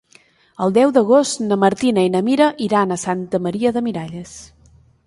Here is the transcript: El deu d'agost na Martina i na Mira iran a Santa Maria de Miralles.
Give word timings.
El 0.67 0.71
deu 0.77 0.93
d'agost 0.95 1.43
na 1.51 1.59
Martina 1.65 2.07
i 2.09 2.11
na 2.17 2.23
Mira 2.31 2.49
iran 2.71 2.97
a 2.97 3.01
Santa 3.07 3.45
Maria 3.49 3.75
de 3.79 3.87
Miralles. 3.91 4.35